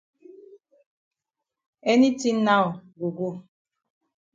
[1.91, 2.65] Any tin now
[2.97, 3.29] go go.